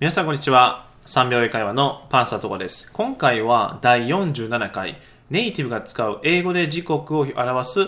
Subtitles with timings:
[0.00, 0.88] 皆さんこんにちは。
[1.04, 2.90] 3秒英会話のパンサーとかです。
[2.90, 4.96] 今回は第47回
[5.28, 7.86] ネイティブが使う英語で時刻を表す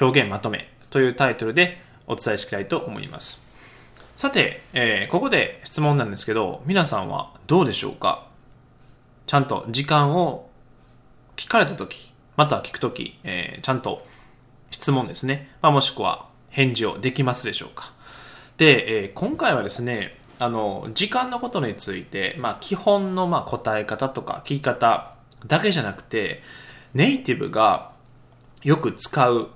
[0.00, 3.42] 表現まとめというタイトルでお伝えしたいと思います。
[4.16, 8.28] さて、えーここで質問なんですけど、皆さんはどうでしょうか？
[9.26, 10.48] ちゃんと時間を
[11.34, 14.06] 聞かれたとき、または聞くとき、えーちゃんと
[14.70, 17.92] 質問ですね、まあ、もしくは返事をできますでしょうか？
[18.58, 25.14] で、えー今回はですねあの時間のことについて、まあ、基本のまあ答え方とか聞き方
[25.46, 26.42] だけじゃなくて
[26.94, 27.92] ネイティブが
[28.64, 29.50] よく使う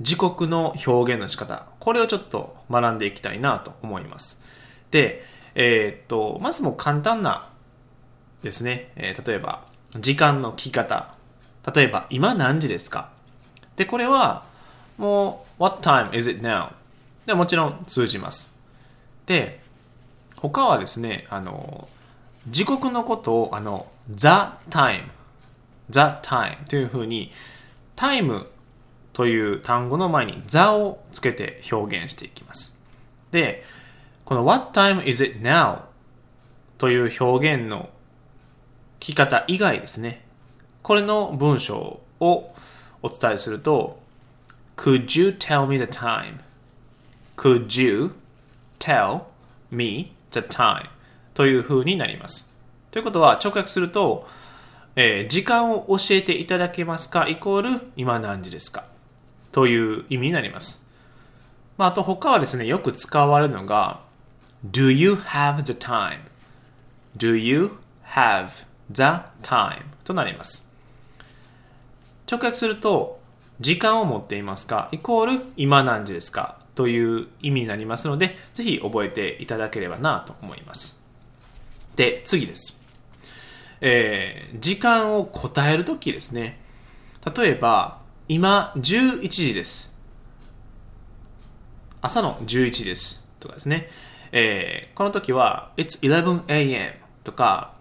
[0.00, 4.42] 時刻の表現の仕方これをちょっと学んでいきたいなと思います。
[4.90, 5.22] で、
[5.54, 7.48] えーっとまずも簡単な
[8.42, 9.64] ですね、えー例えば
[10.00, 11.14] 時間の聞き方。
[11.72, 13.10] 例えば今何時ですか？
[13.76, 14.42] でこれは
[14.98, 16.72] もう What time is it now?
[17.24, 18.58] でもちろん通じます。
[19.26, 19.61] で
[20.50, 21.88] 他はですねあの
[22.48, 24.28] 時刻のことをあの The
[24.70, 25.04] time
[25.88, 27.30] The time というふうに
[27.94, 28.48] タイム
[29.12, 32.80] という単語の前に The をつけて表現していきます
[33.30, 33.62] で
[34.24, 35.82] この What time is it now?
[36.78, 37.90] という表現の
[38.98, 40.24] 聞き方以外ですね
[40.82, 42.54] これの文章を
[43.02, 44.00] お伝えすると
[44.76, 46.40] Could you tell me the time?
[47.36, 48.14] Could you
[48.80, 49.26] tell
[49.70, 50.88] me the time?
[51.34, 52.52] という風になります。
[52.90, 54.26] ということは直訳すると、
[54.96, 57.28] えー時間を教えていただけますか？
[57.28, 58.84] イコール今何時ですか？
[59.50, 60.86] という意味になります。
[61.78, 64.00] まあ、あと他はですね、よく使われるのが
[64.70, 66.18] Do you have the time?
[67.16, 69.02] Do you have the
[69.42, 69.82] time?
[70.04, 70.70] となります。
[72.30, 73.20] 直訳すると
[73.60, 74.88] 時間を持っていますか？
[74.92, 76.58] イコール今何時ですか？
[76.74, 81.02] という意味になりますのでぜひ覚えていただければなと思います。
[81.96, 82.80] で次です、
[83.80, 86.60] えー時間を答えるときですね。
[87.36, 89.94] 例えば今11時です。
[92.00, 93.24] 朝の11時です。
[93.40, 93.88] とかですね、
[94.32, 97.74] えーこの時は It's 11am とか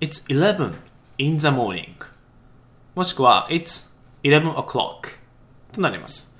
[0.00, 0.74] It's 11
[1.18, 1.94] in the morning
[2.94, 3.90] もしくは It's
[4.22, 5.18] 11 o'clock
[5.72, 6.35] となります。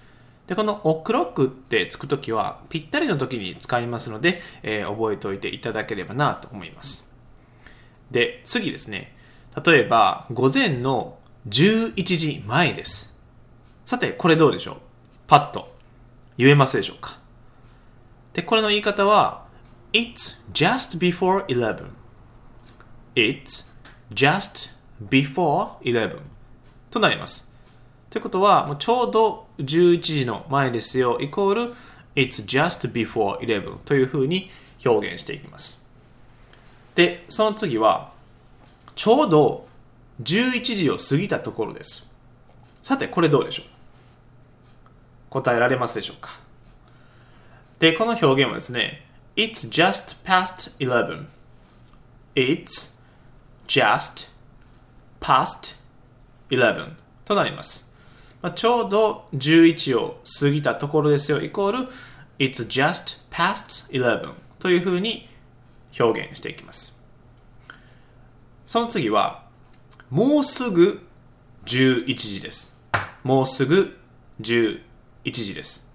[0.47, 7.12] で、この o'clock ってつくときはぴったりの時に使いますので、えー覚えておいていただければなと思います。
[8.11, 9.17] で、次ですね。
[9.65, 11.19] 例えば、午前の
[11.49, 13.17] 11時前です。
[13.84, 14.77] さて、これどうでしょう？
[15.27, 15.75] パッと
[16.39, 17.19] 言えますでしょうか？
[18.33, 19.47] で、これの言い方は
[19.93, 21.87] It's just before 11
[23.15, 23.67] It's
[24.13, 24.77] just
[25.09, 26.19] before 11
[26.91, 27.46] となります。
[28.16, 31.75] ということは、もうちょうど11時の前ですよ、イコール
[32.15, 34.50] It's just before 11というふうに
[34.87, 35.87] 表現していきます。
[36.94, 38.12] で、その次は、
[38.94, 39.69] ちょうど
[40.22, 42.10] 11時を過ぎたところです。
[42.82, 43.66] さて、これどうでしょう？
[45.28, 46.41] 答えられますでしょうか？
[47.81, 49.06] で、この表現はですね、
[49.37, 51.27] It's just past 11
[52.34, 52.98] It's
[53.69, 54.31] just
[55.21, 55.77] past
[56.48, 56.93] 11
[57.27, 57.85] となります。
[58.42, 61.88] まあ、ちょうど11を過ぎたところですよ、イコール
[62.38, 65.28] It's just past 11というふうに
[65.98, 67.00] 表現していきます。
[68.66, 69.44] その次は、
[70.10, 71.00] もうすぐ
[71.64, 72.78] 11時です。
[73.24, 73.97] もうすぐ
[74.41, 74.80] 11
[75.24, 75.92] 時です。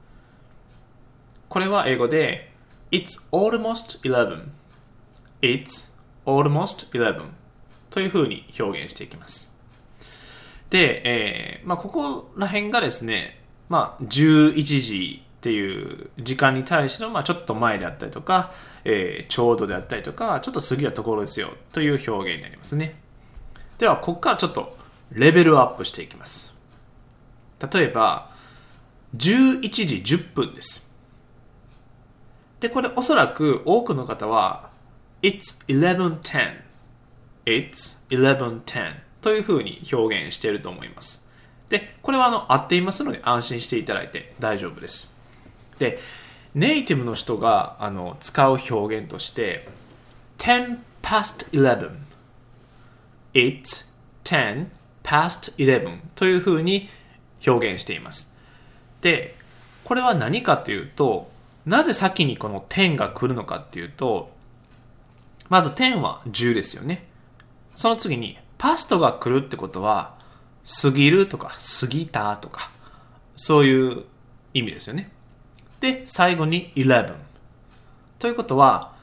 [1.47, 2.51] これは英語で
[2.91, 4.47] It's almost 11
[5.41, 5.91] It's
[6.25, 7.25] almost 11
[7.89, 9.50] というふうに表現していきます。
[10.71, 13.39] で、えーまあ、ここら辺がですね、
[13.69, 18.51] まあ、11時っていう時間に対しての、まあ、ちょっと前であったりとか、
[18.85, 22.95] えーちょうどであったりとか、ちょっと過ぎたところですよという表現になりますね。
[23.77, 24.77] では、ここからちょっと
[25.11, 26.55] レベルアップしていきます。
[27.71, 28.31] 例えば、
[29.17, 30.89] 11時10分です。
[32.61, 34.69] で、これおそらく多くの方は、
[35.21, 36.61] It's 11.10
[37.45, 41.29] It's 11.10というふうに表現していると思います。
[41.69, 45.15] で、これはあの合っていますので安心していただいて大丈夫です。
[45.79, 45.99] で、
[46.53, 49.69] ネイティブの人があの使う表現として、
[50.37, 51.91] 10 past 11
[53.33, 53.89] It's
[54.25, 54.67] 10
[55.03, 56.89] past 11というふうに
[57.45, 58.35] 表現しています。
[59.01, 59.35] で、
[59.83, 61.31] これは何かというと、
[61.65, 64.31] なぜ先にこの10が来るのかっていうと、
[65.49, 67.05] まず10は10ですよね。
[67.75, 70.13] その次に、パストが来るってことは、
[70.83, 72.69] 過ぎるとか、過ぎたとか、
[73.35, 74.03] そういう
[74.53, 75.09] 意味ですよね。
[75.79, 77.15] で、最後に11。
[78.19, 78.93] ということは、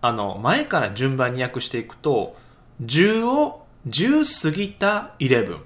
[0.00, 2.38] あの、前から順番に訳していくと、
[2.82, 5.58] 10を、10過ぎた11。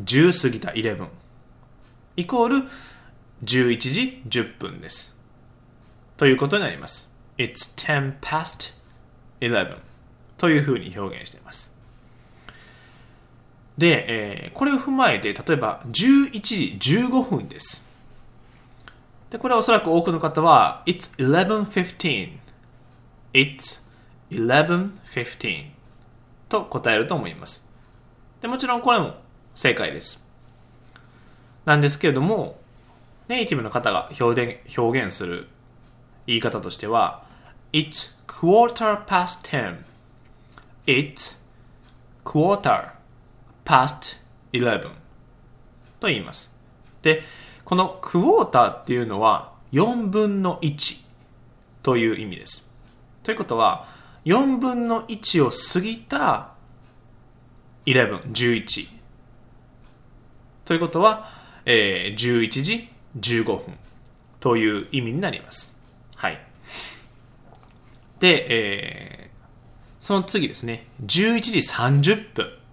[0.00, 1.06] 10過ぎた11。
[2.16, 2.56] イコール
[3.44, 5.16] 11時10分です。
[6.16, 7.14] ということになります。
[7.38, 8.74] It's 10 past
[9.40, 9.76] 11
[10.38, 11.73] というふうに表現しています。
[13.76, 17.88] で、えー、これを踏まえて、例えば11時15分です。
[19.30, 22.38] で、これはおそらく多くの方は It's 11.15
[23.32, 23.84] It's
[24.30, 25.66] 11.15
[26.48, 27.68] と答えると思います。
[28.40, 29.14] でもちろんこれも
[29.54, 30.30] 正解です。
[31.64, 32.60] なんですけれども、
[33.28, 35.48] ネイティブの方が表現表現する
[36.26, 37.24] 言い方としては
[37.72, 39.78] It's quarter past ten
[40.86, 41.40] It's
[42.24, 42.90] quarter
[43.64, 44.18] past
[44.52, 44.90] eleven
[46.00, 46.56] と言います。
[47.02, 47.22] で、
[47.64, 51.04] このクォーターっていうのは4分の1
[51.82, 52.72] という意味です。
[53.22, 53.86] ということは、
[54.24, 56.52] 4分の1を過ぎた
[57.86, 58.88] 11、11。
[60.64, 61.28] ということは、
[61.66, 62.88] えー、11時
[63.18, 63.78] 15分
[64.40, 65.78] という意味になります。
[66.16, 66.40] はい。
[68.20, 69.36] で、えー、
[69.98, 72.63] その次ですね、11時30分。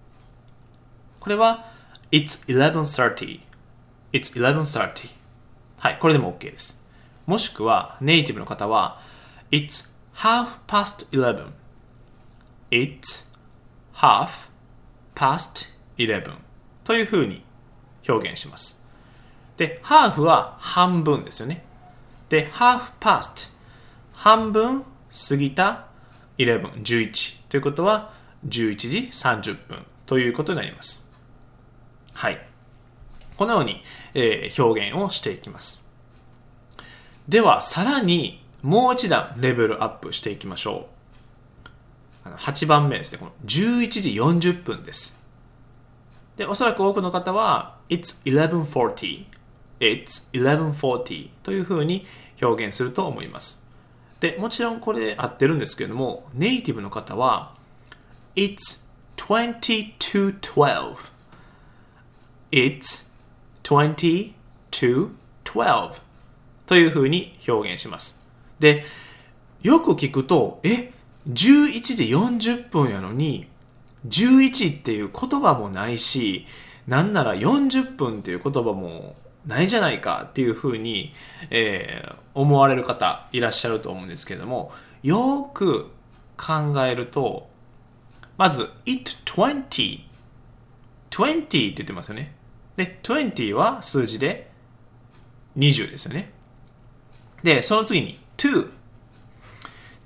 [1.22, 1.70] これは、
[2.10, 3.42] It's 11.30
[4.12, 5.08] It's 11.30
[5.78, 6.82] はい、これでも OK です。
[7.26, 9.00] もしくは、ネイティブの方は、
[9.52, 11.52] It's half past 11
[12.72, 13.30] It's
[13.94, 14.48] half
[15.14, 16.38] past 11
[16.82, 17.44] というふうに
[18.08, 18.84] 表現します。
[19.56, 21.64] で、half は半分ですよね。
[22.30, 23.48] で、half past
[24.12, 24.82] 半分
[25.28, 25.86] 過ぎた
[26.38, 28.12] 11、11ということは
[28.48, 31.11] 11時30分ということになります。
[32.14, 32.46] はい。
[33.36, 33.82] このように、
[34.14, 35.86] えー、表現をしていきます。
[37.28, 40.88] では、さらにもう一段レベルアップしていきましょ
[42.24, 42.28] う。
[42.28, 43.18] 8番目ですね。
[43.18, 45.20] この11時40分です。
[46.36, 49.24] で、おそらく多くの方は、It's 1140
[49.80, 52.06] It's 1140というふうに
[52.40, 53.66] 表現すると思います。
[54.20, 57.54] で、もちろんこれ合ってるんですけれども、ネイティブの方は、
[58.36, 58.86] It's
[59.16, 61.11] 20 to 12
[62.52, 63.10] It's
[63.62, 64.34] 20
[64.70, 65.10] to
[65.44, 66.00] 12
[66.66, 68.24] というふうに表現します。
[68.60, 68.84] で、
[69.62, 70.92] よく聞くと、え、
[71.28, 73.48] 11時40分やのに、
[74.06, 76.46] 11っていう言葉もないし、
[76.86, 79.14] なんなら40分っていう言葉も
[79.46, 81.14] ないじゃないかっていうふうに、
[81.50, 84.72] えー、思われる方いらっしゃると思うんですけれども、
[85.02, 85.90] よく
[86.36, 87.48] 考えると、
[88.36, 90.00] まず、it 20
[91.10, 92.34] 20って言ってますよね。
[92.76, 94.50] で、20は数字で
[95.56, 96.32] 20ですよね。
[97.42, 98.70] で、その次に to。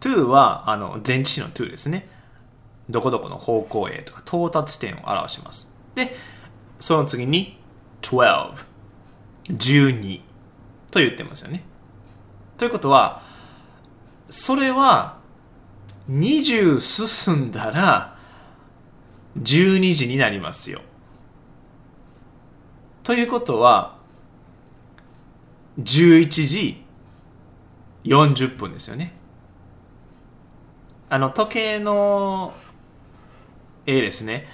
[0.00, 2.08] to はあの前置詞の to ですね。
[2.88, 5.76] どこどこの方向へとか到達点を表します。
[5.94, 6.14] で、
[6.78, 7.58] その次に
[8.02, 8.64] 12。
[9.48, 10.20] 12
[10.90, 11.62] と言ってますよね。
[12.58, 13.22] ということは、
[14.28, 15.18] それは
[16.10, 18.16] 20進んだら
[19.40, 20.80] 12時になりますよ。
[23.06, 23.98] ということは、
[25.78, 26.84] 11時
[28.02, 29.14] 40分ですよね。
[31.08, 32.52] あの、時計の
[33.86, 34.48] 絵ですね。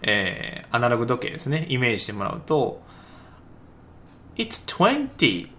[0.00, 1.66] えー、アナログ時計ですね。
[1.68, 2.80] イメージしてもらうと、
[4.36, 5.50] It's 20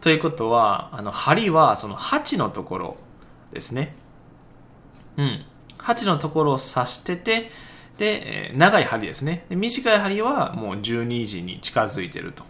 [0.00, 2.96] ということは、あの、針はその8のところ
[3.52, 3.94] ですね。
[5.16, 5.44] うん。
[5.78, 7.52] 8のところを指してて、
[7.98, 9.46] で、長い針ですね。
[9.50, 12.44] 短い針はもう12時に近づいてると。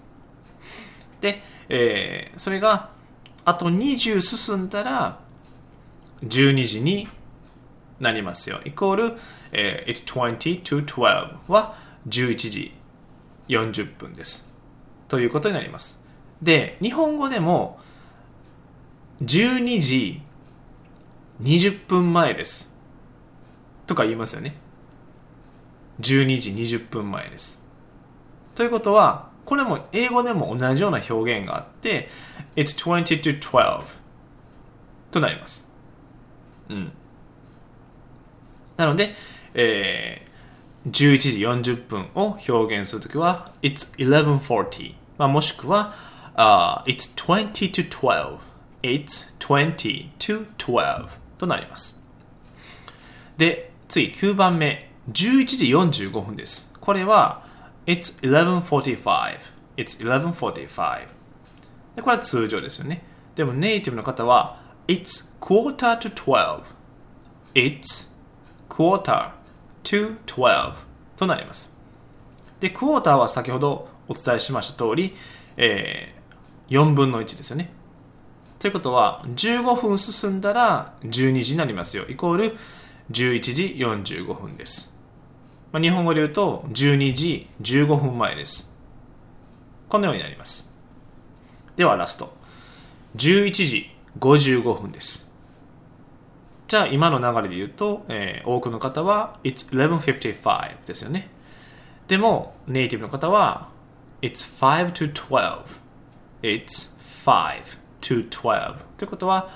[1.21, 2.91] で、えー、それが
[3.45, 5.21] あと20進んだら
[6.23, 7.09] 12時に
[8.01, 8.61] なりますよ。
[8.65, 9.13] イコール、
[9.53, 11.77] えー、it's 20 to 12は
[12.09, 12.75] 11時
[13.49, 14.53] 40分です。
[15.09, 16.05] ということになります。
[16.43, 17.79] で、日本語でも
[19.23, 20.23] 12時
[21.43, 22.75] 20分前です。
[23.87, 24.57] とか言いますよね。
[26.01, 27.63] 12時20分前です。
[28.55, 32.09] ということは、これも英語でも同じような表現があって、
[32.57, 33.83] It's 20 to 12
[35.11, 35.69] となります。
[36.69, 36.93] うん。
[38.77, 39.15] なので、
[39.55, 45.95] えー、11時40分を表現するときは、It's 1140、まあ、もしくは、
[46.37, 48.39] uh, It's 20 to 12
[48.83, 51.09] It's 20 to 12
[51.39, 52.05] となります。
[53.39, 54.91] で、次9番目。
[55.11, 55.67] 11時
[56.09, 56.73] 45分です。
[56.81, 57.45] これは
[57.87, 59.39] It's 11.45
[59.77, 61.07] It's 11.45
[61.97, 63.03] でこれは通常ですよね。
[63.35, 66.63] でもネイティブの方は It's quarter to 12
[67.55, 68.13] It's
[68.69, 69.31] quarter
[69.85, 70.75] to 12
[71.17, 71.77] となります。
[72.61, 75.15] で、クォーターは先ほどお伝えしました通り、
[75.57, 77.71] えー、4分の1ですよね。
[78.59, 82.05] ということは、15分進んだら12時になりますよ。
[82.09, 82.57] イコール
[83.11, 84.94] 11時45分です。
[85.75, 88.73] まあ、日本語で言うと12時15分前です。
[89.89, 90.73] このようになります。
[91.75, 92.33] ではラスト。
[93.17, 93.91] 11時
[94.21, 95.29] 55分です。
[96.69, 101.29] じゃあ今の流れで言うと、えー、多くの方は It's 11.55ですよね。
[102.07, 103.69] でもネイティブの方は
[104.23, 105.65] It's 5 to 12
[106.43, 106.95] It's
[107.27, 109.51] 5 to 12ということは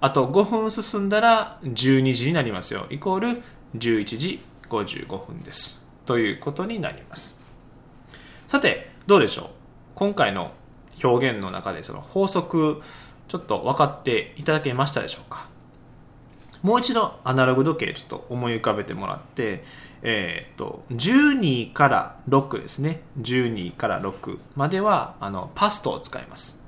[0.00, 2.86] あと5分進んだら12時になりますよ。
[2.88, 3.42] イコール
[3.76, 5.84] 11時55分です。
[6.06, 7.38] ということになります。
[8.46, 9.48] さて、どうでしょう？
[9.94, 10.52] 今回の
[11.02, 12.80] 表現の中でその法則
[13.28, 15.48] ちょっと分かっていただけましたでしょうか？
[16.62, 19.62] もう一度アナログ時計ちょっと思い浮かべてもらって、
[20.02, 23.02] えー、っと12から6ですね。
[23.20, 26.58] 12から6まではあのパストを使います。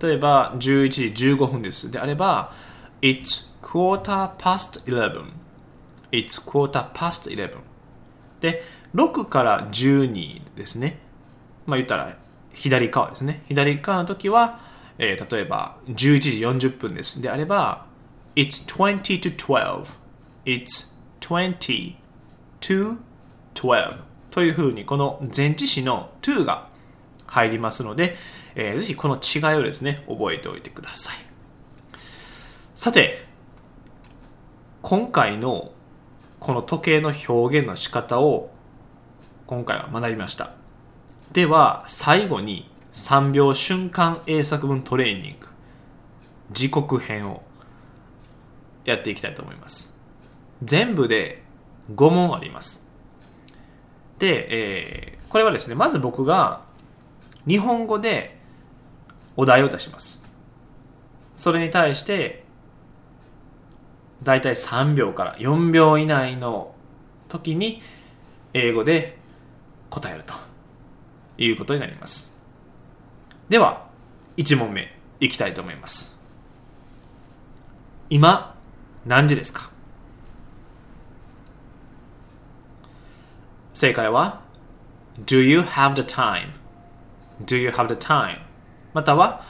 [0.00, 1.90] 例えば11時15分です。
[1.90, 2.52] であれば
[3.00, 5.24] It's quarter past 11
[6.12, 7.56] It's quarter past 11
[8.40, 8.62] で
[8.94, 10.98] 6から12ですね。
[11.66, 12.16] まあ言ったら
[12.52, 13.42] 左側ですね。
[13.46, 14.60] 左側の時は、
[14.98, 17.20] えー、例えば11時40分です。
[17.22, 17.86] であれば
[18.34, 19.86] It's 20 to 12
[20.44, 21.94] It's 20
[22.60, 22.96] to
[23.54, 23.98] 12
[24.30, 26.68] というふうにこの前置詞の to が
[27.26, 28.16] 入りますので、
[28.54, 31.16] えー、ぜひこの違いをですね覚えておいてください。
[32.74, 33.26] さて
[34.82, 35.72] 今回の
[36.40, 38.50] この時計の表現の仕方を
[39.46, 40.52] 今回は学びました。
[41.32, 45.46] では最後に3秒瞬間英作文トレーニング
[46.50, 47.42] 時刻編を
[48.84, 49.94] やっていきたいと思います。
[50.64, 51.42] 全部で
[51.94, 52.86] 5問あります。
[54.18, 56.62] で、えー、これはですねまず僕が
[57.46, 58.38] 日本語で
[59.36, 60.24] お題を出します。
[61.36, 62.44] それに対して
[64.22, 66.74] だいたい3秒から4秒以内の
[67.28, 67.80] 時に
[68.52, 69.16] 英語で
[69.88, 70.34] 答えると
[71.38, 72.32] いうことになります
[73.48, 73.88] では
[74.36, 76.18] 1問目いきたいと思います
[78.08, 78.56] 今
[79.06, 79.70] 何時ですか
[83.72, 84.42] 正解は
[85.24, 86.52] Do you have the time?
[87.44, 88.40] Do you have the time?
[88.92, 89.42] または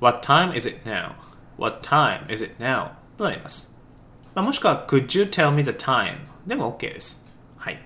[0.00, 1.12] What time is it now?
[1.58, 2.92] What time is it now?
[3.16, 3.73] となります。
[4.34, 6.16] まあ、もしくは Could you tell me the time?
[6.46, 7.24] でも OK です。
[7.56, 7.80] はい。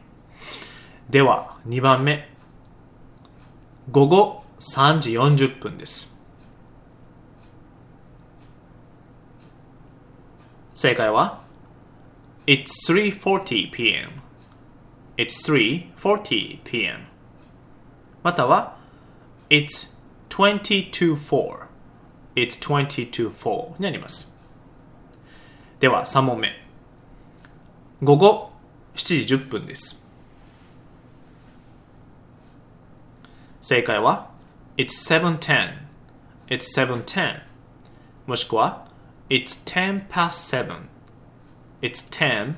[1.11, 2.29] では2番目。
[3.91, 6.17] 午後3時40分です。
[10.75, 11.43] 正解は
[12.47, 14.23] It's 3.40 p.m.
[15.17, 17.01] It's 3.40 p.m.
[18.23, 18.77] または
[19.51, 19.97] It's
[20.29, 21.67] 20 to 4
[22.37, 24.28] It's 20 to 4になります
[25.81, 26.51] では3問目。
[28.03, 28.51] 午後
[28.97, 30.05] 7時10分です。
[33.61, 34.31] 正解は
[34.77, 35.79] It's 7.10
[36.49, 37.43] It's 7.10
[38.27, 38.89] もしくは
[39.29, 40.81] It's 10 past 7
[41.81, 42.55] It's 10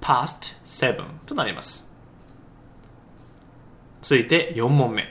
[0.00, 1.92] past 7となります。
[4.02, 5.06] 続いて4問目。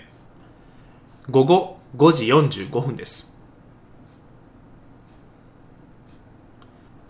[1.30, 3.37] 午後5時45分です。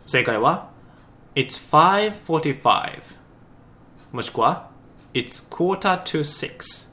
[0.08, 0.70] 正解は
[1.36, 3.02] It's 5.45
[4.14, 4.70] もしくは
[5.14, 6.90] It's quarter to 6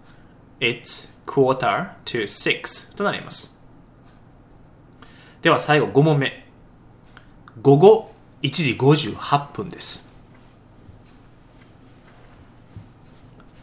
[0.59, 3.57] It's quarter to 6となります
[5.43, 6.45] では最後5問目
[7.63, 10.11] 午後1時58分です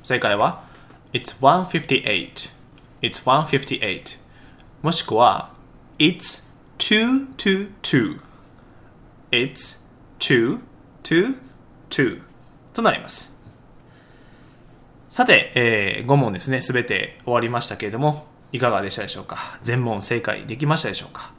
[0.01, 0.63] 正解は
[1.11, 2.53] It's 158
[3.01, 4.19] It's 158
[4.81, 5.51] もしくは
[5.99, 6.45] It's
[6.77, 8.30] 2 to 2
[9.31, 9.81] It's
[10.19, 10.59] 2
[11.03, 11.35] to
[11.89, 12.21] 2
[12.73, 13.37] となります。
[15.09, 19.57] さて、えー、5問ですね、すべて終わりましたけれども、いかがでしたでしょうか？
[19.61, 21.31] 全問正解できましたでしょうか？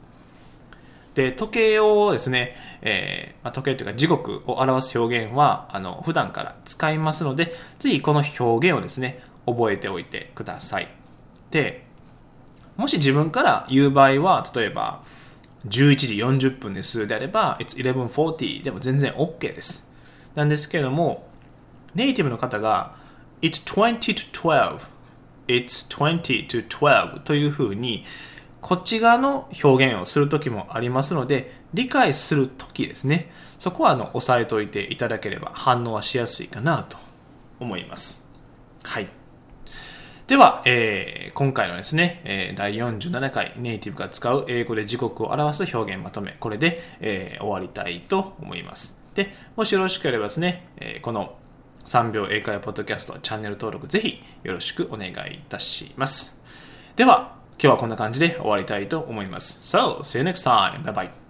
[1.13, 10.87] で時計をですね、えー、時計というか時刻を表す表現はあの普段から使いますのでぜひこの表現をですね覚えておいてください。
[11.51, 11.85] で
[12.77, 15.03] もし自分から言う場合は例えば
[15.67, 19.87] 11時40分ですであれば It's 1140でも全然 OK です
[20.35, 21.27] なんですけれども
[21.95, 22.95] ネイティブの方が
[23.41, 24.79] It's 20 to 12
[25.47, 28.05] It's 20 to 12というふうに
[28.61, 33.29] こっち側の表現をする時もありますので理解する時ですね
[33.59, 36.97] そこはあの押さえておいていただければ反応はしやすいかなと
[37.59, 38.27] 思います。
[38.83, 39.22] はい。
[40.27, 48.97] では、えー、今回のですね、えー、第47回ネイティブが使う英語で時刻を表す表現まとめ、これで、えー、終わりたいと思います。
[49.15, 51.35] で、もしよろしければですね、えー、この
[51.83, 56.41] 3秒英会話ポッドキャストチャンネル登録ぜひよろしくお願いいたします。
[56.95, 59.77] では、今日はこんな感じで終わりたいと思います。
[59.77, 60.83] So, see you next time.
[60.83, 61.22] Bye bye.